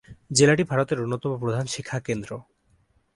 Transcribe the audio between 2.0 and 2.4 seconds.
কেন্দ্র।